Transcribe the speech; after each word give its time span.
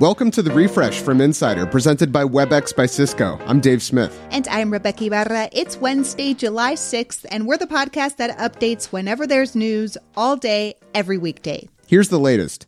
Welcome 0.00 0.30
to 0.30 0.42
the 0.42 0.52
refresh 0.52 1.00
from 1.00 1.20
Insider, 1.20 1.66
presented 1.66 2.12
by 2.12 2.22
WebEx 2.22 2.76
by 2.76 2.86
Cisco. 2.86 3.36
I'm 3.46 3.58
Dave 3.58 3.82
Smith. 3.82 4.16
And 4.30 4.46
I'm 4.46 4.70
Rebeca 4.70 5.08
Ibarra. 5.08 5.48
It's 5.50 5.76
Wednesday, 5.76 6.34
July 6.34 6.74
6th, 6.74 7.26
and 7.32 7.48
we're 7.48 7.58
the 7.58 7.66
podcast 7.66 8.18
that 8.18 8.38
updates 8.38 8.92
whenever 8.92 9.26
there's 9.26 9.56
news 9.56 9.98
all 10.16 10.36
day, 10.36 10.76
every 10.94 11.18
weekday. 11.18 11.68
Here's 11.88 12.10
the 12.10 12.20
latest. 12.20 12.67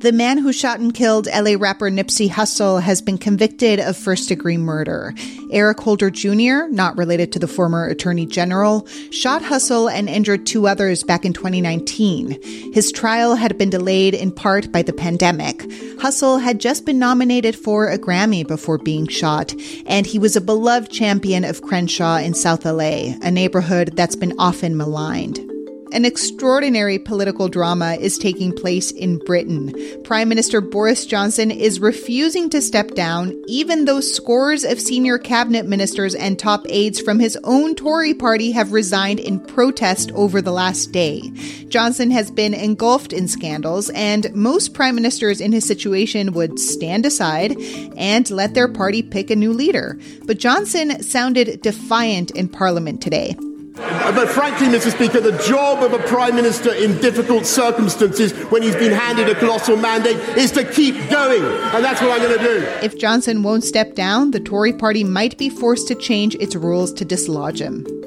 The 0.00 0.12
man 0.12 0.38
who 0.38 0.50
shot 0.50 0.80
and 0.80 0.94
killed 0.94 1.26
LA 1.26 1.56
rapper 1.58 1.90
Nipsey 1.90 2.30
Hussle 2.30 2.80
has 2.80 3.02
been 3.02 3.18
convicted 3.18 3.78
of 3.78 3.98
first 3.98 4.30
degree 4.30 4.56
murder. 4.56 5.12
Eric 5.52 5.78
Holder 5.80 6.08
Jr., 6.08 6.68
not 6.70 6.96
related 6.96 7.32
to 7.32 7.38
the 7.38 7.46
former 7.46 7.84
attorney 7.84 8.24
general, 8.24 8.86
shot 9.10 9.42
Hussle 9.42 9.92
and 9.92 10.08
injured 10.08 10.46
two 10.46 10.66
others 10.66 11.02
back 11.04 11.26
in 11.26 11.34
2019. 11.34 12.72
His 12.72 12.90
trial 12.90 13.34
had 13.34 13.58
been 13.58 13.68
delayed 13.68 14.14
in 14.14 14.32
part 14.32 14.72
by 14.72 14.80
the 14.80 14.94
pandemic. 14.94 15.58
Hussle 15.98 16.40
had 16.40 16.60
just 16.60 16.86
been 16.86 16.98
nominated 16.98 17.54
for 17.54 17.90
a 17.90 17.98
Grammy 17.98 18.48
before 18.48 18.78
being 18.78 19.06
shot, 19.06 19.54
and 19.84 20.06
he 20.06 20.18
was 20.18 20.34
a 20.34 20.40
beloved 20.40 20.90
champion 20.90 21.44
of 21.44 21.60
Crenshaw 21.60 22.16
in 22.16 22.32
South 22.32 22.64
LA, 22.64 23.16
a 23.20 23.30
neighborhood 23.30 23.90
that's 23.96 24.16
been 24.16 24.32
often 24.38 24.78
maligned. 24.78 25.49
An 25.92 26.04
extraordinary 26.04 27.00
political 27.00 27.48
drama 27.48 27.94
is 27.94 28.16
taking 28.16 28.52
place 28.52 28.92
in 28.92 29.18
Britain. 29.18 29.74
Prime 30.04 30.28
Minister 30.28 30.60
Boris 30.60 31.04
Johnson 31.04 31.50
is 31.50 31.80
refusing 31.80 32.48
to 32.50 32.62
step 32.62 32.92
down, 32.94 33.34
even 33.48 33.86
though 33.86 34.00
scores 34.00 34.62
of 34.62 34.80
senior 34.80 35.18
cabinet 35.18 35.66
ministers 35.66 36.14
and 36.14 36.38
top 36.38 36.64
aides 36.68 37.00
from 37.00 37.18
his 37.18 37.36
own 37.42 37.74
Tory 37.74 38.14
party 38.14 38.52
have 38.52 38.72
resigned 38.72 39.18
in 39.18 39.40
protest 39.40 40.12
over 40.12 40.40
the 40.40 40.52
last 40.52 40.92
day. 40.92 41.22
Johnson 41.68 42.12
has 42.12 42.30
been 42.30 42.54
engulfed 42.54 43.12
in 43.12 43.26
scandals, 43.26 43.90
and 43.90 44.32
most 44.32 44.74
prime 44.74 44.94
ministers 44.94 45.40
in 45.40 45.50
his 45.50 45.66
situation 45.66 46.34
would 46.34 46.60
stand 46.60 47.04
aside 47.04 47.56
and 47.96 48.30
let 48.30 48.54
their 48.54 48.68
party 48.68 49.02
pick 49.02 49.28
a 49.28 49.36
new 49.36 49.52
leader. 49.52 49.98
But 50.24 50.38
Johnson 50.38 51.02
sounded 51.02 51.62
defiant 51.62 52.30
in 52.30 52.48
Parliament 52.48 53.02
today. 53.02 53.34
Uh, 53.82 54.12
but 54.14 54.28
frankly, 54.28 54.66
Mr. 54.66 54.90
Speaker, 54.90 55.20
the 55.20 55.36
job 55.42 55.82
of 55.82 55.92
a 55.92 55.98
Prime 56.06 56.34
Minister 56.34 56.72
in 56.72 56.98
difficult 56.98 57.46
circumstances 57.46 58.32
when 58.50 58.62
he's 58.62 58.76
been 58.76 58.92
handed 58.92 59.28
a 59.28 59.34
colossal 59.34 59.76
mandate 59.76 60.16
is 60.36 60.50
to 60.52 60.64
keep 60.64 60.94
going. 61.10 61.42
And 61.42 61.84
that's 61.84 62.00
what 62.00 62.12
I'm 62.12 62.20
going 62.20 62.38
to 62.38 62.44
do. 62.44 62.66
If 62.82 62.98
Johnson 62.98 63.42
won't 63.42 63.64
step 63.64 63.94
down, 63.94 64.30
the 64.32 64.40
Tory 64.40 64.72
party 64.72 65.04
might 65.04 65.38
be 65.38 65.48
forced 65.48 65.88
to 65.88 65.94
change 65.94 66.34
its 66.36 66.54
rules 66.54 66.92
to 66.94 67.04
dislodge 67.04 67.60
him. 67.60 67.99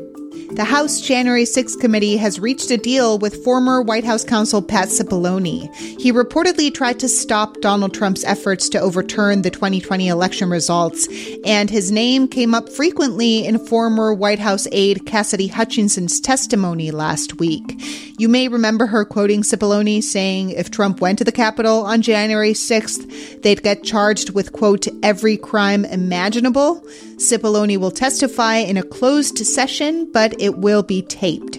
The 0.56 0.66
House 0.66 1.02
January 1.02 1.46
6 1.46 1.78
committee 1.78 2.16
has 2.18 2.40
reached 2.40 2.70
a 2.70 2.78
deal 2.78 3.18
with 3.18 3.44
former 3.44 3.82
White 3.82 4.04
House 4.04 4.24
counsel 4.24 4.62
Pat 4.62 4.90
Cipollone. 4.90 5.74
He 6.00 6.12
reportedly 6.12 6.72
tried 6.72 7.00
to 7.00 7.10
stop 7.10 7.60
Donald 7.60 7.96
Trump's 7.96 8.24
efforts 8.24 8.70
to 8.70 8.80
overturn 8.80 9.42
the 9.42 9.50
2020 9.50 10.08
election 10.08 10.52
results, 10.52 11.08
and 11.44 11.72
his 11.72 11.92
name 11.92 12.28
came 12.28 12.54
up 12.54 12.70
frequently 12.70 13.48
in 13.48 13.66
former 13.66 14.14
White 14.14 14.38
House 14.38 14.68
aide 14.72 15.08
Cassidy 15.08 15.48
Hutchinson's 15.48 16.22
testimony 16.22 16.92
last 16.92 17.40
week. 17.40 17.82
You 18.20 18.30
may 18.30 18.48
remember 18.48 18.86
her 18.86 19.06
quoting 19.06 19.42
Cipollone 19.42 20.04
saying 20.04 20.52
if 20.52 20.70
Trump 20.70 21.02
went 21.02 21.18
to 21.18 21.24
the 21.24 21.32
Capitol 21.32 21.82
on 21.82 22.04
January 22.04 22.54
6th, 22.54 23.42
they'd 23.42 23.64
get 23.64 23.84
charged 23.84 24.30
with, 24.30 24.54
quote, 24.54 24.88
every 25.02 25.36
crime 25.36 25.84
imaginable. 25.84 26.82
Cipollone 27.16 27.78
will 27.78 27.92
testify 27.92 28.58
in 28.58 28.78
a 28.78 28.84
closed 28.84 29.38
session, 29.40 30.12
but 30.12 30.40
it 30.44 30.58
will 30.58 30.84
be 30.84 31.02
taped. 31.02 31.58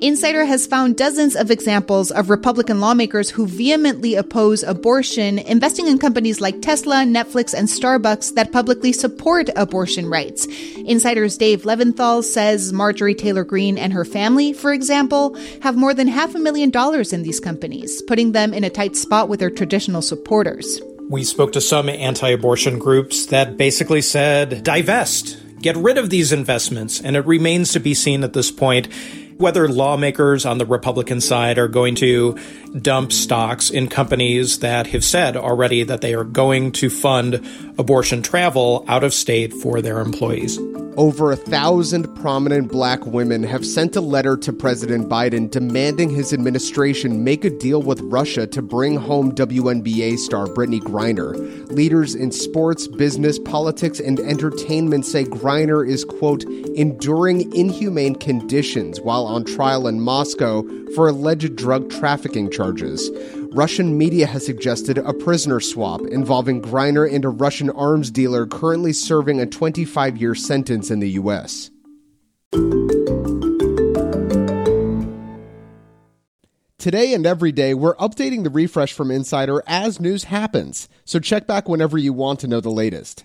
Insider 0.00 0.46
has 0.46 0.66
found 0.66 0.96
dozens 0.96 1.36
of 1.36 1.50
examples 1.50 2.10
of 2.10 2.30
Republican 2.30 2.80
lawmakers 2.80 3.28
who 3.28 3.46
vehemently 3.46 4.14
oppose 4.14 4.62
abortion, 4.62 5.38
investing 5.40 5.88
in 5.88 5.98
companies 5.98 6.40
like 6.40 6.62
Tesla, 6.62 7.04
Netflix, 7.04 7.52
and 7.52 7.68
Starbucks 7.68 8.34
that 8.34 8.50
publicly 8.50 8.94
support 8.94 9.50
abortion 9.56 10.08
rights. 10.08 10.46
Insider's 10.86 11.36
Dave 11.36 11.64
Levinthal 11.64 12.24
says 12.24 12.72
Marjorie 12.72 13.14
Taylor 13.14 13.44
Greene 13.44 13.76
and 13.76 13.92
her 13.92 14.06
family, 14.06 14.54
for 14.54 14.72
example, 14.72 15.36
have 15.60 15.76
more 15.76 15.92
than 15.92 16.08
half 16.08 16.34
a 16.34 16.38
million 16.38 16.70
dollars 16.70 17.12
in 17.12 17.22
these 17.22 17.38
companies, 17.38 18.00
putting 18.02 18.32
them 18.32 18.54
in 18.54 18.64
a 18.64 18.70
tight 18.70 18.96
spot 18.96 19.28
with 19.28 19.40
their 19.40 19.50
traditional 19.50 20.00
supporters. 20.00 20.80
We 21.10 21.24
spoke 21.24 21.52
to 21.52 21.60
some 21.60 21.90
anti 21.90 22.30
abortion 22.30 22.78
groups 22.78 23.26
that 23.26 23.58
basically 23.58 24.00
said 24.00 24.62
divest, 24.64 25.36
get 25.60 25.76
rid 25.76 25.98
of 25.98 26.10
these 26.10 26.32
investments. 26.32 27.00
And 27.00 27.16
it 27.16 27.26
remains 27.26 27.72
to 27.72 27.80
be 27.80 27.94
seen 27.94 28.24
at 28.24 28.32
this 28.32 28.50
point 28.50 28.88
whether 29.36 29.68
lawmakers 29.68 30.44
on 30.44 30.58
the 30.58 30.66
Republican 30.66 31.20
side 31.20 31.58
are 31.58 31.68
going 31.68 31.94
to 31.94 32.38
dump 32.78 33.10
stocks 33.10 33.70
in 33.70 33.88
companies 33.88 34.58
that 34.58 34.86
have 34.88 35.02
said 35.02 35.36
already 35.36 35.82
that 35.82 36.02
they 36.02 36.12
are 36.12 36.24
going 36.24 36.70
to 36.72 36.90
fund 36.90 37.46
abortion 37.78 38.22
travel 38.22 38.84
out 38.86 39.02
of 39.02 39.14
state 39.14 39.54
for 39.54 39.80
their 39.80 40.00
employees. 40.00 40.58
Over 41.00 41.32
a 41.32 41.36
thousand 41.36 42.14
prominent 42.16 42.70
black 42.70 43.06
women 43.06 43.42
have 43.44 43.64
sent 43.64 43.96
a 43.96 44.02
letter 44.02 44.36
to 44.36 44.52
President 44.52 45.08
Biden 45.08 45.50
demanding 45.50 46.10
his 46.10 46.34
administration 46.34 47.24
make 47.24 47.42
a 47.42 47.48
deal 47.48 47.80
with 47.80 48.02
Russia 48.02 48.46
to 48.48 48.60
bring 48.60 48.96
home 48.96 49.34
WNBA 49.34 50.18
star 50.18 50.44
Brittney 50.44 50.78
Griner. 50.78 51.66
Leaders 51.72 52.14
in 52.14 52.30
sports, 52.30 52.86
business, 52.86 53.38
politics, 53.38 53.98
and 53.98 54.20
entertainment 54.20 55.06
say 55.06 55.24
Griner 55.24 55.88
is, 55.88 56.04
quote, 56.04 56.44
enduring 56.76 57.50
inhumane 57.56 58.16
conditions 58.16 59.00
while 59.00 59.24
on 59.24 59.44
trial 59.44 59.88
in 59.88 60.02
Moscow 60.02 60.62
for 60.94 61.08
alleged 61.08 61.56
drug 61.56 61.88
trafficking 61.88 62.50
charges. 62.50 63.08
Russian 63.52 63.98
media 63.98 64.26
has 64.26 64.46
suggested 64.46 64.98
a 64.98 65.12
prisoner 65.12 65.58
swap 65.58 66.02
involving 66.02 66.62
Griner 66.62 67.12
and 67.12 67.24
a 67.24 67.30
Russian 67.30 67.68
arms 67.70 68.08
dealer 68.08 68.46
currently 68.46 68.92
serving 68.92 69.40
a 69.40 69.46
25 69.46 70.16
year 70.16 70.36
sentence 70.36 70.88
in 70.88 71.00
the 71.00 71.10
U.S. 71.10 71.70
Today 76.78 77.12
and 77.12 77.26
every 77.26 77.50
day, 77.50 77.74
we're 77.74 77.96
updating 77.96 78.44
the 78.44 78.50
refresh 78.50 78.92
from 78.92 79.10
Insider 79.10 79.64
as 79.66 79.98
news 79.98 80.24
happens, 80.24 80.88
so 81.04 81.18
check 81.18 81.48
back 81.48 81.68
whenever 81.68 81.98
you 81.98 82.12
want 82.12 82.38
to 82.40 82.46
know 82.46 82.60
the 82.60 82.70
latest. 82.70 83.24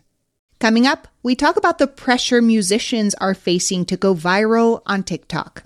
Coming 0.60 0.88
up, 0.88 1.08
we 1.22 1.36
talk 1.36 1.56
about 1.56 1.78
the 1.78 1.88
pressure 1.88 2.42
musicians 2.42 3.14
are 3.16 3.36
facing 3.36 3.86
to 3.86 3.96
go 3.96 4.16
viral 4.16 4.82
on 4.88 5.04
TikTok. 5.04 5.66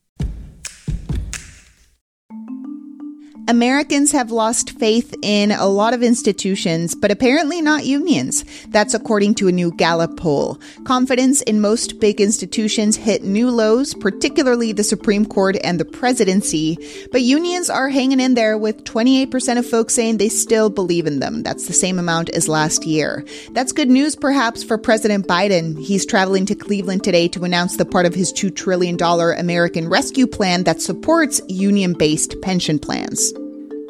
Americans 3.47 4.11
have 4.11 4.31
lost 4.31 4.69
faith 4.79 5.15
in 5.21 5.51
a 5.51 5.65
lot 5.65 5.93
of 5.93 6.03
institutions, 6.03 6.93
but 6.95 7.11
apparently 7.11 7.61
not 7.61 7.85
unions. 7.85 8.45
That's 8.69 8.93
according 8.93 9.35
to 9.35 9.47
a 9.47 9.51
new 9.51 9.71
Gallup 9.71 10.15
poll. 10.15 10.61
Confidence 10.85 11.41
in 11.41 11.59
most 11.59 11.99
big 11.99 12.21
institutions 12.21 12.95
hit 12.95 13.23
new 13.23 13.49
lows, 13.49 13.93
particularly 13.95 14.71
the 14.71 14.83
Supreme 14.83 15.25
Court 15.25 15.57
and 15.63 15.79
the 15.79 15.85
presidency. 15.85 16.77
But 17.11 17.23
unions 17.23 17.69
are 17.69 17.89
hanging 17.89 18.19
in 18.19 18.35
there 18.35 18.57
with 18.57 18.83
28% 18.83 19.57
of 19.57 19.65
folks 19.65 19.95
saying 19.95 20.17
they 20.17 20.29
still 20.29 20.69
believe 20.69 21.07
in 21.07 21.19
them. 21.19 21.43
That's 21.43 21.67
the 21.67 21.73
same 21.73 21.99
amount 21.99 22.29
as 22.29 22.47
last 22.47 22.85
year. 22.85 23.25
That's 23.51 23.73
good 23.73 23.89
news 23.89 24.15
perhaps 24.15 24.63
for 24.63 24.77
President 24.77 25.27
Biden. 25.27 25.77
He's 25.83 26.05
traveling 26.05 26.45
to 26.45 26.55
Cleveland 26.55 27.03
today 27.03 27.27
to 27.29 27.43
announce 27.43 27.75
the 27.75 27.85
part 27.85 28.05
of 28.05 28.13
his 28.13 28.31
$2 28.31 28.55
trillion 28.55 29.01
American 29.01 29.89
Rescue 29.89 30.27
Plan 30.27 30.63
that 30.63 30.81
supports 30.81 31.41
union 31.47 31.93
based 31.93 32.39
pension 32.41 32.79
plans. 32.79 33.33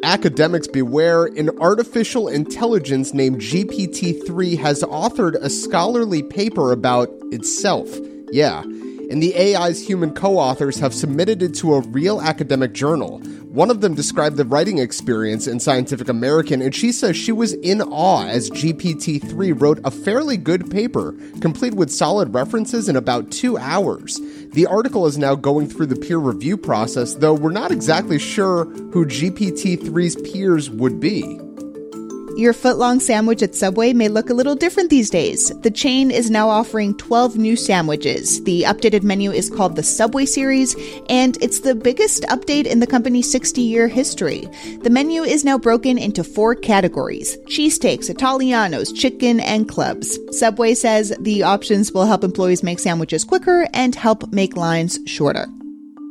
Academics 0.03 0.67
beware, 0.67 1.25
an 1.25 1.51
artificial 1.59 2.27
intelligence 2.27 3.13
named 3.13 3.39
GPT 3.39 4.25
3 4.25 4.55
has 4.55 4.81
authored 4.81 5.35
a 5.35 5.49
scholarly 5.49 6.23
paper 6.23 6.71
about 6.71 7.09
itself. 7.31 7.87
Yeah. 8.31 8.63
And 9.11 9.21
the 9.21 9.35
AI's 9.35 9.85
human 9.85 10.13
co 10.13 10.37
authors 10.37 10.79
have 10.79 10.93
submitted 10.93 11.43
it 11.43 11.53
to 11.55 11.73
a 11.73 11.81
real 11.81 12.21
academic 12.21 12.71
journal. 12.71 13.19
One 13.51 13.69
of 13.69 13.81
them 13.81 13.93
described 13.93 14.37
the 14.37 14.45
writing 14.45 14.77
experience 14.77 15.47
in 15.47 15.59
Scientific 15.59 16.07
American, 16.07 16.61
and 16.61 16.73
she 16.73 16.93
says 16.93 17.17
she 17.17 17.33
was 17.33 17.51
in 17.51 17.81
awe 17.81 18.25
as 18.25 18.49
GPT 18.49 19.21
3 19.21 19.51
wrote 19.51 19.81
a 19.83 19.91
fairly 19.91 20.37
good 20.37 20.71
paper, 20.71 21.13
complete 21.41 21.73
with 21.73 21.91
solid 21.91 22.33
references 22.33 22.87
in 22.87 22.95
about 22.95 23.29
two 23.31 23.57
hours. 23.57 24.17
The 24.53 24.65
article 24.67 25.05
is 25.05 25.17
now 25.17 25.35
going 25.35 25.67
through 25.67 25.87
the 25.87 25.97
peer 25.97 26.17
review 26.17 26.55
process, 26.55 27.15
though 27.15 27.33
we're 27.33 27.51
not 27.51 27.73
exactly 27.73 28.17
sure 28.17 28.63
who 28.93 29.05
GPT 29.05 29.77
3's 29.77 30.15
peers 30.31 30.69
would 30.69 31.01
be. 31.01 31.37
Your 32.37 32.53
footlong 32.53 33.01
sandwich 33.01 33.43
at 33.43 33.55
Subway 33.55 33.93
may 33.93 34.07
look 34.07 34.29
a 34.29 34.33
little 34.33 34.55
different 34.55 34.89
these 34.89 35.09
days. 35.09 35.49
The 35.59 35.69
chain 35.69 36.09
is 36.11 36.31
now 36.31 36.49
offering 36.49 36.95
12 36.97 37.37
new 37.37 37.55
sandwiches. 37.55 38.43
The 38.43 38.63
updated 38.63 39.03
menu 39.03 39.31
is 39.31 39.49
called 39.49 39.75
the 39.75 39.83
Subway 39.83 40.25
Series, 40.25 40.75
and 41.09 41.37
it's 41.41 41.59
the 41.59 41.75
biggest 41.75 42.23
update 42.23 42.65
in 42.65 42.79
the 42.79 42.87
company's 42.87 43.31
60 43.31 43.61
year 43.61 43.87
history. 43.87 44.47
The 44.81 44.89
menu 44.89 45.23
is 45.23 45.43
now 45.43 45.57
broken 45.57 45.97
into 45.97 46.23
four 46.23 46.55
categories 46.55 47.37
cheesesteaks, 47.47 48.09
Italianos, 48.09 48.95
chicken, 48.95 49.39
and 49.39 49.67
clubs. 49.67 50.17
Subway 50.31 50.73
says 50.73 51.13
the 51.19 51.43
options 51.43 51.91
will 51.91 52.05
help 52.05 52.23
employees 52.23 52.63
make 52.63 52.79
sandwiches 52.79 53.25
quicker 53.25 53.67
and 53.73 53.93
help 53.93 54.31
make 54.31 54.55
lines 54.55 54.99
shorter. 55.05 55.47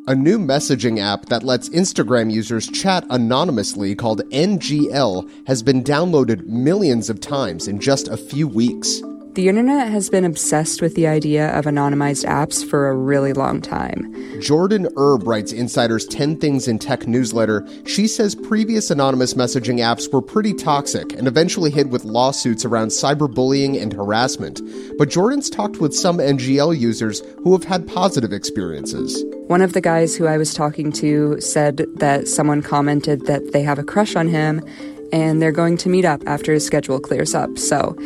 A 0.06 0.14
new 0.14 0.38
messaging 0.38 0.98
app 0.98 1.26
that 1.26 1.42
lets 1.42 1.68
Instagram 1.68 2.32
users 2.32 2.66
chat 2.66 3.04
anonymously 3.10 3.94
called 3.94 4.22
NGL 4.30 5.46
has 5.46 5.62
been 5.62 5.84
downloaded 5.84 6.46
millions 6.46 7.10
of 7.10 7.20
times 7.20 7.68
in 7.68 7.78
just 7.78 8.08
a 8.08 8.16
few 8.16 8.48
weeks. 8.48 9.02
The 9.34 9.48
internet 9.48 9.88
has 9.88 10.08
been 10.08 10.24
obsessed 10.24 10.80
with 10.80 10.94
the 10.94 11.06
idea 11.06 11.50
of 11.56 11.66
anonymized 11.66 12.24
apps 12.24 12.68
for 12.68 12.88
a 12.88 12.96
really 12.96 13.34
long 13.34 13.60
time. 13.60 14.12
Jordan 14.40 14.88
Erb 14.96 15.26
writes 15.26 15.52
Insider's 15.52 16.06
10 16.06 16.38
Things 16.40 16.66
in 16.66 16.78
Tech 16.78 17.06
newsletter. 17.06 17.64
She 17.86 18.08
says 18.08 18.34
previous 18.34 18.90
anonymous 18.90 19.34
messaging 19.34 19.80
apps 19.80 20.10
were 20.12 20.22
pretty 20.22 20.54
toxic 20.54 21.12
and 21.12 21.28
eventually 21.28 21.70
hit 21.70 21.90
with 21.90 22.04
lawsuits 22.04 22.64
around 22.64 22.88
cyberbullying 22.88 23.80
and 23.80 23.92
harassment. 23.92 24.62
But 24.96 25.10
Jordan's 25.10 25.50
talked 25.50 25.76
with 25.76 25.94
some 25.94 26.18
NGL 26.18 26.76
users 26.76 27.20
who 27.44 27.52
have 27.52 27.64
had 27.64 27.86
positive 27.86 28.32
experiences. 28.32 29.22
One 29.50 29.62
of 29.62 29.72
the 29.72 29.80
guys 29.80 30.14
who 30.14 30.28
I 30.28 30.38
was 30.38 30.54
talking 30.54 30.92
to 30.92 31.40
said 31.40 31.84
that 31.96 32.28
someone 32.28 32.62
commented 32.62 33.26
that 33.26 33.50
they 33.52 33.62
have 33.62 33.80
a 33.80 33.82
crush 33.82 34.14
on 34.14 34.28
him 34.28 34.64
and 35.12 35.42
they're 35.42 35.50
going 35.50 35.76
to 35.78 35.88
meet 35.88 36.04
up 36.04 36.22
after 36.24 36.52
his 36.52 36.64
schedule 36.64 37.00
clears 37.00 37.34
up. 37.34 37.58
So, 37.58 37.96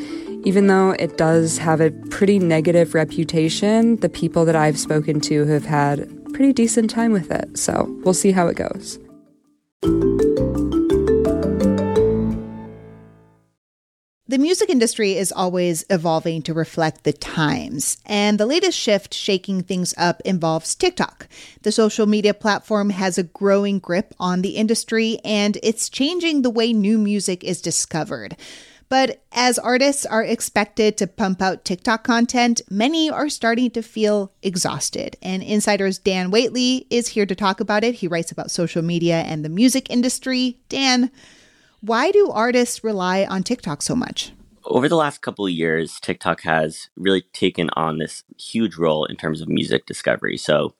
even 0.44 0.68
though 0.68 0.92
it 0.92 1.18
does 1.18 1.58
have 1.58 1.82
a 1.82 1.90
pretty 2.08 2.38
negative 2.38 2.94
reputation, 2.94 3.96
the 3.96 4.08
people 4.08 4.46
that 4.46 4.56
I've 4.56 4.78
spoken 4.78 5.20
to 5.20 5.44
have 5.44 5.66
had 5.66 6.08
pretty 6.32 6.54
decent 6.54 6.88
time 6.88 7.12
with 7.12 7.30
it. 7.30 7.58
So 7.58 7.94
we'll 8.04 8.14
see 8.14 8.32
how 8.32 8.46
it 8.46 8.56
goes. 8.56 8.98
The 14.34 14.40
music 14.40 14.68
industry 14.68 15.12
is 15.12 15.30
always 15.30 15.84
evolving 15.90 16.42
to 16.42 16.54
reflect 16.54 17.04
the 17.04 17.12
times, 17.12 17.98
and 18.04 18.36
the 18.36 18.46
latest 18.46 18.76
shift 18.76 19.14
shaking 19.14 19.62
things 19.62 19.94
up 19.96 20.20
involves 20.24 20.74
TikTok. 20.74 21.28
The 21.62 21.70
social 21.70 22.06
media 22.06 22.34
platform 22.34 22.90
has 22.90 23.16
a 23.16 23.22
growing 23.22 23.78
grip 23.78 24.12
on 24.18 24.42
the 24.42 24.56
industry, 24.56 25.20
and 25.24 25.56
it's 25.62 25.88
changing 25.88 26.42
the 26.42 26.50
way 26.50 26.72
new 26.72 26.98
music 26.98 27.44
is 27.44 27.62
discovered. 27.62 28.36
But 28.88 29.22
as 29.30 29.56
artists 29.56 30.04
are 30.04 30.24
expected 30.24 30.96
to 30.96 31.06
pump 31.06 31.40
out 31.40 31.64
TikTok 31.64 32.02
content, 32.02 32.60
many 32.68 33.08
are 33.08 33.28
starting 33.28 33.70
to 33.70 33.82
feel 33.82 34.32
exhausted. 34.42 35.16
And 35.22 35.44
Insider's 35.44 35.98
Dan 35.98 36.32
Whateley 36.32 36.88
is 36.90 37.06
here 37.06 37.24
to 37.24 37.36
talk 37.36 37.60
about 37.60 37.84
it. 37.84 37.94
He 37.94 38.08
writes 38.08 38.32
about 38.32 38.50
social 38.50 38.82
media 38.82 39.20
and 39.20 39.44
the 39.44 39.48
music 39.48 39.88
industry. 39.90 40.58
Dan, 40.68 41.12
why 41.84 42.10
do 42.10 42.30
artists 42.30 42.82
rely 42.82 43.26
on 43.26 43.42
TikTok 43.42 43.82
so 43.82 43.94
much? 43.94 44.32
Over 44.64 44.88
the 44.88 44.96
last 44.96 45.20
couple 45.20 45.44
of 45.44 45.52
years, 45.52 46.00
TikTok 46.00 46.40
has 46.40 46.88
really 46.96 47.22
taken 47.34 47.68
on 47.74 47.98
this 47.98 48.24
huge 48.40 48.76
role 48.76 49.04
in 49.04 49.16
terms 49.16 49.42
of 49.42 49.48
music 49.48 49.84
discovery. 49.84 50.38
So, 50.38 50.74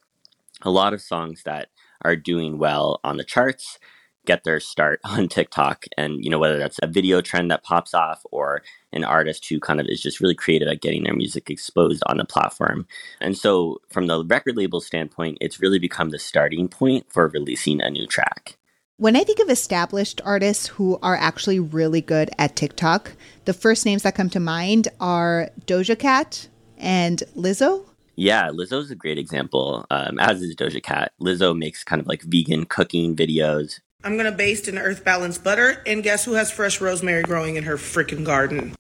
a 0.63 0.71
lot 0.71 0.95
of 0.95 1.03
songs 1.03 1.43
that 1.43 1.69
are 2.03 2.17
doing 2.17 2.57
well 2.57 3.01
on 3.05 3.19
the 3.19 3.25
charts 3.25 3.79
get 4.25 4.45
their 4.45 4.59
start 4.61 5.01
on 5.05 5.29
TikTok. 5.29 5.85
And, 5.99 6.25
you 6.25 6.31
know, 6.31 6.39
whether 6.39 6.59
that's 6.59 6.81
a 6.83 6.87
video 6.87 7.21
trend 7.21 7.51
that 7.51 7.65
pops 7.65 7.93
off 7.93 8.23
or 8.31 8.63
an 8.91 9.05
artist 9.05 9.47
who 9.47 9.61
kind 9.61 9.81
of 9.81 9.87
is 9.87 10.01
just 10.01 10.21
really 10.21 10.35
creative 10.35 10.69
at 10.69 10.81
getting 10.81 11.05
their 11.05 11.15
music 11.15 11.51
exposed 11.51 12.03
on 12.07 12.17
the 12.17 12.25
platform. 12.25 12.87
And 13.21 13.37
so, 13.37 13.77
from 13.91 14.07
the 14.07 14.25
record 14.25 14.57
label 14.57 14.81
standpoint, 14.81 15.37
it's 15.43 15.61
really 15.61 15.79
become 15.79 16.09
the 16.09 16.19
starting 16.19 16.67
point 16.67 17.05
for 17.13 17.29
releasing 17.29 17.83
a 17.83 17.91
new 17.91 18.07
track. 18.07 18.57
When 18.97 19.17
I 19.17 19.25
think 19.25 19.41
of 19.41 19.51
established 19.51 20.21
artists 20.25 20.69
who 20.69 21.01
are 21.03 21.17
actually 21.17 21.59
really 21.59 22.01
good 22.01 22.31
at 22.39 22.55
TikTok, 22.55 23.15
the 23.45 23.53
first 23.53 23.85
names 23.85 24.05
that 24.05 24.15
come 24.15 24.31
to 24.31 24.39
mind 24.39 24.87
are 25.01 25.51
Doja 25.67 25.99
Cat 25.99 26.47
and 26.79 27.21
Lizzo. 27.37 27.87
Yeah, 28.15 28.51
Lizzo's 28.51 28.93
a 28.93 28.95
great 28.95 29.19
example, 29.19 29.85
um, 29.91 30.21
as 30.21 30.43
is 30.43 30.55
Doja 30.55 30.81
Cat. 30.81 31.11
Lizzo 31.21 31.59
makes 31.59 31.83
kind 31.83 32.01
of 32.01 32.07
like 32.07 32.23
vegan 32.23 32.67
cooking 32.67 33.17
videos. 33.17 33.81
I'm 34.05 34.17
gonna 34.17 34.31
baste 34.31 34.69
in 34.69 34.79
earth 34.79 35.05
balanced 35.05 35.43
butter, 35.43 35.83
and 35.85 36.05
guess 36.05 36.25
who 36.25 36.35
has 36.35 36.53
fresh 36.53 36.81
rosemary 36.81 37.25
growing 37.25 37.57
in 37.57 37.65
her 37.65 37.77
freaking 37.77 38.25
garden? 38.25 38.77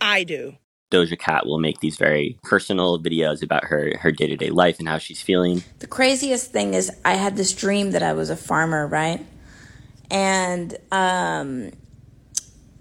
I 0.00 0.22
do. 0.22 0.54
Doja 0.92 1.18
Cat 1.18 1.46
will 1.46 1.58
make 1.58 1.80
these 1.80 1.96
very 1.96 2.38
personal 2.44 3.02
videos 3.02 3.42
about 3.42 3.64
her 3.64 3.98
her 3.98 4.12
day 4.12 4.28
to 4.28 4.36
day 4.36 4.50
life 4.50 4.78
and 4.78 4.86
how 4.86 4.98
she's 4.98 5.20
feeling. 5.20 5.64
The 5.80 5.88
craziest 5.88 6.52
thing 6.52 6.74
is, 6.74 6.92
I 7.04 7.14
had 7.14 7.36
this 7.36 7.52
dream 7.52 7.90
that 7.90 8.04
I 8.04 8.12
was 8.12 8.30
a 8.30 8.36
farmer, 8.36 8.86
right? 8.86 9.26
And 10.10 10.76
um, 10.90 11.70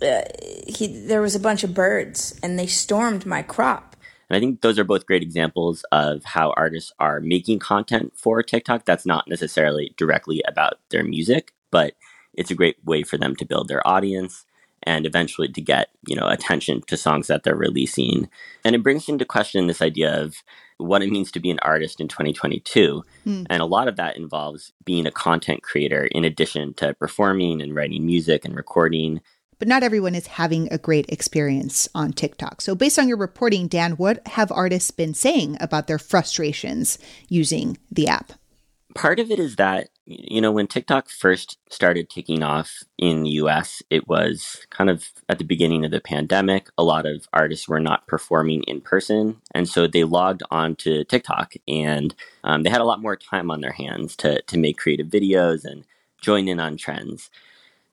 uh, 0.02 0.22
he 0.68 0.88
there 0.88 1.22
was 1.22 1.36
a 1.36 1.40
bunch 1.40 1.64
of 1.64 1.74
birds 1.74 2.40
and 2.44 2.58
they 2.58 2.68
stormed 2.68 3.26
my 3.26 3.42
crop. 3.42 3.96
And 4.30 4.36
I 4.36 4.40
think 4.40 4.62
those 4.62 4.78
are 4.78 4.84
both 4.84 5.06
great 5.06 5.24
examples 5.24 5.86
of 5.92 6.24
how 6.26 6.54
artists 6.58 6.92
are 7.00 7.22
making 7.22 7.60
content 7.60 8.14
for 8.16 8.44
TikTok 8.44 8.84
that's 8.84 9.06
not 9.06 9.28
necessarily 9.28 9.94
directly 9.96 10.42
about 10.48 10.80
their 10.90 11.04
music, 11.04 11.54
but 11.72 11.94
it's 12.34 12.52
a 12.52 12.56
great 12.56 12.76
way 12.84 13.04
for 13.04 13.18
them 13.18 13.36
to 13.38 13.46
build 13.46 13.70
their 13.70 13.86
audience 13.88 14.46
and 14.88 15.06
eventually 15.06 15.50
to 15.50 15.62
get, 15.62 15.90
you 16.08 16.16
know, 16.16 16.28
attention 16.28 16.82
to 16.88 16.96
songs 16.96 17.28
that 17.28 17.44
they're 17.44 17.58
releasing. 17.58 18.30
And 18.64 18.74
it 18.74 18.82
brings 18.82 19.10
into 19.10 19.26
question 19.26 19.68
this 19.68 19.82
idea 19.82 20.24
of 20.24 20.36
what 20.78 21.02
it 21.02 21.12
means 21.12 21.30
to 21.32 21.42
be 21.42 21.52
an 21.52 21.60
artist 21.62 22.00
in 22.00 22.08
2022. 22.08 23.04
Mm. 23.26 23.48
And 23.50 23.62
a 23.62 23.66
lot 23.66 23.90
of 23.90 23.98
that 23.98 24.16
involves 24.16 24.72
being 24.86 25.06
a 25.06 25.12
content 25.12 25.62
creator 25.62 26.06
in 26.06 26.24
addition 26.24 26.74
to 26.76 26.94
performing 26.94 27.62
and 27.62 27.76
writing 27.76 28.06
music 28.06 28.46
and 28.46 28.56
recording. 28.56 29.20
But 29.60 29.68
not 29.68 29.84
everyone 29.84 30.16
is 30.16 30.28
having 30.28 30.72
a 30.72 30.78
great 30.78 31.10
experience 31.10 31.90
on 31.94 32.14
TikTok. 32.14 32.62
So, 32.62 32.74
based 32.74 32.98
on 32.98 33.10
your 33.10 33.18
reporting, 33.18 33.68
Dan, 33.68 33.94
what 33.94 34.26
have 34.28 34.52
artists 34.54 34.92
been 34.92 35.14
saying 35.14 35.58
about 35.60 35.88
their 35.88 36.00
frustrations 36.00 36.98
using 37.28 37.78
the 37.92 38.08
app? 38.08 38.32
Part 38.96 39.20
of 39.20 39.32
it 39.32 39.40
is 39.40 39.58
that 39.58 39.90
you 40.10 40.40
know, 40.40 40.54
when 40.54 40.68
TikTok 40.68 41.10
first 41.10 41.58
started 41.70 42.10
taking 42.10 42.42
off 42.42 42.84
in 42.98 43.24
the 43.24 43.32
US, 43.32 43.84
it 43.90 44.08
was 44.08 44.66
kind 44.70 44.90
of 44.90 45.10
at 45.28 45.38
the 45.38 45.44
beginning 45.44 45.84
of 45.84 45.92
the 45.92 46.00
pandemic. 46.00 46.70
A 46.78 46.84
lot 46.84 47.06
of 47.06 47.28
artists 47.34 47.68
were 47.68 47.82
not 47.82 48.08
performing 48.08 48.64
in 48.64 48.80
person. 48.80 49.42
And 49.54 49.68
so 49.68 49.86
they 49.86 50.06
logged 50.06 50.44
on 50.50 50.78
to 50.78 51.04
TikTok 51.04 51.56
and 51.68 52.16
um, 52.46 52.64
they 52.64 52.70
had 52.70 52.80
a 52.80 52.86
lot 52.86 53.02
more 53.02 53.18
time 53.18 53.52
on 53.52 53.60
their 53.60 53.74
hands 53.74 54.16
to, 54.18 54.42
to 54.44 54.58
make 54.58 54.78
creative 54.78 55.08
videos 55.08 55.66
and 55.66 55.84
join 56.22 56.48
in 56.48 56.62
on 56.62 56.78
trends. 56.78 57.30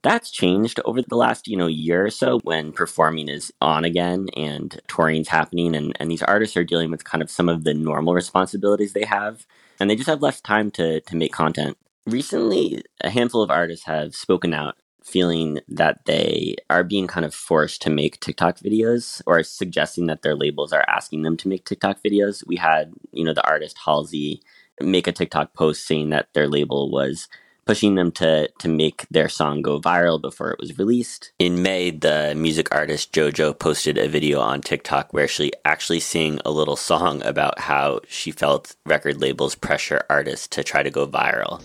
That's 0.02 0.30
changed 0.30 0.78
over 0.84 1.02
the 1.02 1.16
last, 1.16 1.48
you 1.48 1.56
know, 1.56 1.66
year 1.66 2.06
or 2.06 2.10
so 2.10 2.38
when 2.40 2.70
performing 2.72 3.28
is 3.28 3.52
on 3.60 3.84
again 3.84 4.28
and 4.36 4.80
touring's 4.86 5.28
happening 5.28 5.74
and, 5.74 5.96
and 5.98 6.10
these 6.10 6.22
artists 6.22 6.56
are 6.56 6.64
dealing 6.64 6.92
with 6.92 7.02
kind 7.02 7.22
of 7.22 7.30
some 7.30 7.48
of 7.48 7.64
the 7.64 7.74
normal 7.74 8.14
responsibilities 8.14 8.92
they 8.92 9.04
have. 9.04 9.46
And 9.80 9.90
they 9.90 9.96
just 9.96 10.08
have 10.08 10.22
less 10.22 10.40
time 10.40 10.70
to, 10.72 11.00
to 11.00 11.16
make 11.16 11.32
content. 11.32 11.76
Recently, 12.06 12.82
a 13.00 13.08
handful 13.08 13.42
of 13.42 13.50
artists 13.50 13.86
have 13.86 14.14
spoken 14.14 14.52
out 14.52 14.76
feeling 15.02 15.60
that 15.68 16.04
they 16.04 16.54
are 16.68 16.84
being 16.84 17.06
kind 17.06 17.24
of 17.24 17.34
forced 17.34 17.80
to 17.82 17.90
make 17.90 18.20
TikTok 18.20 18.58
videos 18.58 19.22
or 19.26 19.42
suggesting 19.42 20.06
that 20.06 20.22
their 20.22 20.34
labels 20.34 20.72
are 20.72 20.84
asking 20.86 21.22
them 21.22 21.36
to 21.38 21.48
make 21.48 21.64
TikTok 21.64 21.98
videos. 22.02 22.46
We 22.46 22.56
had, 22.56 22.92
you 23.12 23.24
know, 23.24 23.32
the 23.32 23.46
artist 23.46 23.78
Halsey 23.84 24.42
make 24.80 25.06
a 25.06 25.12
TikTok 25.12 25.54
post 25.54 25.86
saying 25.86 26.10
that 26.10 26.28
their 26.34 26.48
label 26.48 26.90
was 26.90 27.28
pushing 27.64 27.94
them 27.94 28.12
to 28.12 28.48
to 28.58 28.68
make 28.68 29.06
their 29.10 29.30
song 29.30 29.62
go 29.62 29.80
viral 29.80 30.20
before 30.20 30.50
it 30.50 30.60
was 30.60 30.78
released. 30.78 31.32
In 31.38 31.62
May, 31.62 31.90
the 31.90 32.34
music 32.36 32.74
artist 32.74 33.14
JoJo 33.14 33.58
posted 33.58 33.96
a 33.96 34.08
video 34.08 34.40
on 34.40 34.60
TikTok 34.60 35.14
where 35.14 35.28
she 35.28 35.52
actually 35.64 36.00
sang 36.00 36.38
a 36.44 36.50
little 36.50 36.76
song 36.76 37.22
about 37.22 37.60
how 37.60 38.00
she 38.08 38.30
felt 38.30 38.76
record 38.84 39.22
labels 39.22 39.54
pressure 39.54 40.04
artists 40.10 40.48
to 40.48 40.62
try 40.62 40.82
to 40.82 40.90
go 40.90 41.06
viral. 41.06 41.62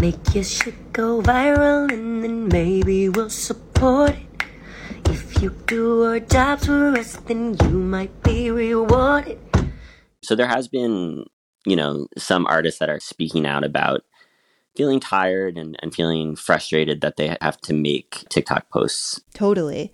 Make 0.00 0.34
your 0.34 0.44
shit 0.44 0.94
go 0.94 1.20
viral 1.20 1.92
and 1.92 2.24
then 2.24 2.48
maybe 2.48 3.10
we'll 3.10 3.28
support 3.28 4.12
it. 4.12 4.44
If 5.10 5.42
you 5.42 5.50
do 5.66 6.04
our 6.04 6.20
jobs 6.20 6.64
for 6.64 6.96
us, 6.96 7.16
then 7.26 7.54
you 7.62 7.68
might 7.68 8.22
be 8.22 8.50
rewarded. 8.50 9.38
So 10.22 10.34
there 10.34 10.48
has 10.48 10.68
been, 10.68 11.26
you 11.66 11.76
know, 11.76 12.06
some 12.16 12.46
artists 12.46 12.78
that 12.78 12.88
are 12.88 12.98
speaking 12.98 13.44
out 13.44 13.62
about 13.62 14.00
feeling 14.74 15.00
tired 15.00 15.58
and, 15.58 15.76
and 15.82 15.94
feeling 15.94 16.34
frustrated 16.34 17.02
that 17.02 17.16
they 17.16 17.36
have 17.42 17.60
to 17.62 17.74
make 17.74 18.24
TikTok 18.30 18.70
posts. 18.70 19.20
Totally. 19.34 19.92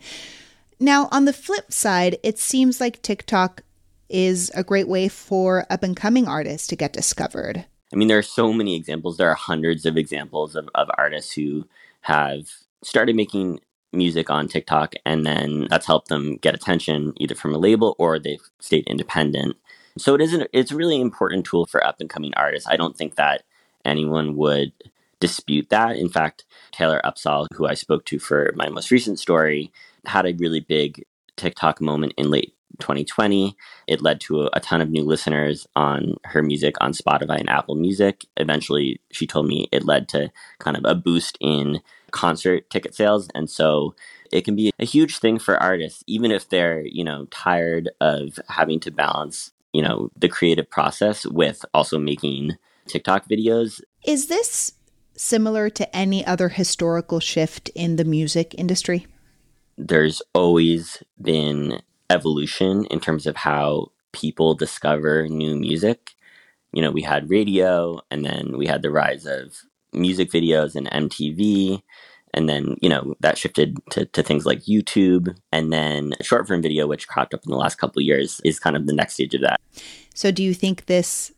Now, 0.78 1.08
on 1.10 1.24
the 1.24 1.32
flip 1.32 1.72
side, 1.72 2.18
it 2.22 2.38
seems 2.38 2.80
like 2.80 3.02
TikTok 3.02 3.62
is 4.08 4.52
a 4.54 4.62
great 4.62 4.86
way 4.86 5.08
for 5.08 5.66
up 5.68 5.82
and 5.82 5.96
coming 5.96 6.28
artists 6.28 6.68
to 6.68 6.76
get 6.76 6.92
discovered. 6.92 7.64
I 7.92 7.96
mean, 7.96 8.08
there 8.08 8.18
are 8.18 8.22
so 8.22 8.52
many 8.52 8.76
examples. 8.76 9.16
There 9.16 9.30
are 9.30 9.34
hundreds 9.34 9.86
of 9.86 9.96
examples 9.96 10.56
of, 10.56 10.68
of 10.74 10.88
artists 10.98 11.32
who 11.32 11.68
have 12.02 12.48
started 12.82 13.16
making 13.16 13.60
music 13.92 14.30
on 14.30 14.48
TikTok, 14.48 14.94
and 15.04 15.24
then 15.24 15.66
that's 15.70 15.86
helped 15.86 16.08
them 16.08 16.36
get 16.36 16.54
attention 16.54 17.12
either 17.16 17.34
from 17.34 17.54
a 17.54 17.58
label 17.58 17.94
or 17.98 18.18
they've 18.18 18.50
stayed 18.60 18.86
independent. 18.86 19.56
So 19.98 20.14
it 20.14 20.20
isn't. 20.20 20.48
It's 20.52 20.72
a 20.72 20.76
really 20.76 21.00
important 21.00 21.46
tool 21.46 21.66
for 21.66 21.84
up 21.84 22.00
and 22.00 22.10
coming 22.10 22.32
artists. 22.36 22.68
I 22.68 22.76
don't 22.76 22.96
think 22.96 23.14
that 23.14 23.44
anyone 23.84 24.36
would 24.36 24.72
dispute 25.20 25.70
that. 25.70 25.96
In 25.96 26.08
fact, 26.08 26.44
Taylor 26.72 27.00
Upsahl, 27.04 27.46
who 27.54 27.66
I 27.66 27.74
spoke 27.74 28.04
to 28.06 28.18
for 28.18 28.52
my 28.54 28.68
most 28.68 28.90
recent 28.90 29.18
story, 29.18 29.72
had 30.04 30.26
a 30.26 30.34
really 30.34 30.60
big 30.60 31.04
TikTok 31.36 31.80
moment 31.80 32.12
in 32.18 32.30
late 32.30 32.54
2020. 32.80 33.56
It 33.86 34.02
led 34.02 34.20
to 34.22 34.42
a, 34.42 34.50
a, 34.54 34.60
ton 34.60 34.80
of 34.80 34.90
new 34.90 35.04
listeners 35.04 35.66
on 35.76 36.16
her 36.24 36.42
music 36.42 36.74
on 36.80 36.92
Spotify 36.92 37.38
and 37.38 37.50
Apple 37.50 37.74
Music. 37.74 38.24
Eventually, 38.36 39.00
she 39.10 39.26
told 39.26 39.46
me 39.46 39.68
it 39.72 39.84
led 39.84 40.08
to 40.10 40.30
kind 40.58 40.76
of 40.76 40.84
a 40.84 40.94
boost 40.94 41.38
in 41.40 41.80
concert 42.10 42.68
ticket 42.70 42.94
sales. 42.94 43.28
And 43.34 43.48
so 43.50 43.94
it 44.32 44.44
can 44.44 44.56
be 44.56 44.72
a 44.78 44.84
huge 44.84 45.18
thing 45.18 45.38
for 45.38 45.62
artists, 45.62 46.02
even 46.06 46.30
if 46.30 46.48
they're, 46.48 46.82
you 46.86 47.04
know, 47.04 47.26
tired 47.30 47.90
of 48.00 48.38
having 48.48 48.80
to 48.80 48.90
balance, 48.90 49.52
you 49.72 49.82
know, 49.82 50.10
the 50.16 50.28
creative 50.28 50.68
process 50.68 51.26
with 51.26 51.64
also 51.74 51.98
making 51.98 52.56
TikTok 52.86 53.28
videos. 53.28 53.80
Is 54.04 54.26
this 54.26 54.72
similar 55.16 55.70
to 55.70 55.96
any 55.96 56.24
other 56.24 56.48
historical 56.48 57.20
shift 57.20 57.68
in 57.74 57.96
the 57.96 58.04
music 58.04 58.54
industry? 58.56 59.06
There's 59.78 60.22
always 60.34 61.02
been 61.20 61.80
evolution 62.10 62.84
in 62.86 63.00
terms 63.00 63.26
of 63.26 63.36
how 63.36 63.92
people 64.12 64.54
discover 64.54 65.28
new 65.28 65.56
music. 65.56 66.12
You 66.72 66.82
know, 66.82 66.90
we 66.90 67.02
had 67.02 67.30
radio 67.30 68.00
and 68.10 68.24
then 68.24 68.56
we 68.56 68.66
had 68.66 68.82
the 68.82 68.90
rise 68.90 69.26
of 69.26 69.62
music 69.92 70.30
videos 70.30 70.74
and 70.74 70.90
MTV. 70.90 71.82
And 72.34 72.48
then, 72.48 72.76
you 72.82 72.88
know, 72.88 73.14
that 73.20 73.38
shifted 73.38 73.78
to, 73.90 74.04
to 74.06 74.22
things 74.22 74.44
like 74.44 74.60
YouTube. 74.60 75.34
And 75.52 75.72
then 75.72 76.14
short 76.20 76.46
form 76.46 76.60
video, 76.60 76.86
which 76.86 77.08
cropped 77.08 77.32
up 77.32 77.44
in 77.46 77.50
the 77.50 77.56
last 77.56 77.76
couple 77.76 78.00
of 78.00 78.06
years, 78.06 78.40
is 78.44 78.58
kind 78.58 78.76
of 78.76 78.86
the 78.86 78.92
next 78.92 79.14
stage 79.14 79.34
of 79.34 79.40
that. 79.40 79.60
So 80.14 80.30
do 80.30 80.42
you 80.42 80.52
think 80.52 80.86
this, 80.86 81.32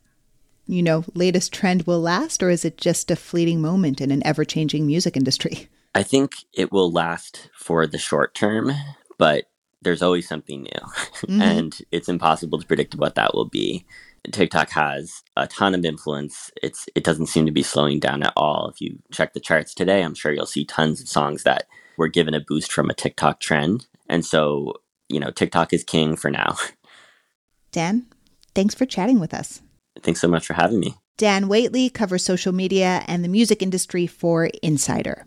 you 0.66 0.82
know, 0.82 1.04
latest 1.14 1.52
trend 1.52 1.82
will 1.86 2.00
last, 2.00 2.42
or 2.42 2.50
is 2.50 2.64
it 2.64 2.78
just 2.78 3.10
a 3.10 3.16
fleeting 3.16 3.60
moment 3.60 4.00
in 4.00 4.10
an 4.10 4.26
ever 4.26 4.44
changing 4.44 4.86
music 4.86 5.16
industry? 5.16 5.68
I 5.94 6.02
think 6.02 6.32
it 6.52 6.72
will 6.72 6.90
last 6.90 7.48
for 7.54 7.86
the 7.86 7.98
short 7.98 8.34
term, 8.34 8.72
but 9.18 9.44
there's 9.82 10.02
always 10.02 10.28
something 10.28 10.62
new. 10.62 10.70
Mm-hmm. 11.18 11.42
and 11.42 11.78
it's 11.90 12.08
impossible 12.08 12.60
to 12.60 12.66
predict 12.66 12.94
what 12.94 13.16
that 13.16 13.34
will 13.34 13.48
be. 13.48 13.84
TikTok 14.30 14.70
has 14.70 15.22
a 15.36 15.48
ton 15.48 15.74
of 15.74 15.84
influence. 15.84 16.50
It's 16.62 16.86
it 16.94 17.02
doesn't 17.02 17.26
seem 17.26 17.44
to 17.46 17.52
be 17.52 17.64
slowing 17.64 17.98
down 17.98 18.22
at 18.22 18.32
all. 18.36 18.70
If 18.72 18.80
you 18.80 19.00
check 19.10 19.32
the 19.32 19.40
charts 19.40 19.74
today, 19.74 20.02
I'm 20.02 20.14
sure 20.14 20.32
you'll 20.32 20.46
see 20.46 20.64
tons 20.64 21.00
of 21.00 21.08
songs 21.08 21.42
that 21.42 21.66
were 21.96 22.08
given 22.08 22.34
a 22.34 22.40
boost 22.40 22.72
from 22.72 22.88
a 22.88 22.94
TikTok 22.94 23.40
trend. 23.40 23.86
And 24.08 24.24
so, 24.24 24.74
you 25.08 25.18
know, 25.18 25.30
TikTok 25.30 25.72
is 25.72 25.82
king 25.82 26.14
for 26.14 26.30
now. 26.30 26.56
Dan, 27.72 28.06
thanks 28.54 28.74
for 28.74 28.86
chatting 28.86 29.18
with 29.18 29.34
us. 29.34 29.60
Thanks 30.02 30.20
so 30.20 30.28
much 30.28 30.46
for 30.46 30.54
having 30.54 30.78
me. 30.78 30.94
Dan 31.16 31.48
Whateley 31.48 31.90
covers 31.90 32.24
social 32.24 32.52
media 32.52 33.02
and 33.08 33.24
the 33.24 33.28
music 33.28 33.60
industry 33.60 34.06
for 34.06 34.50
Insider. 34.62 35.26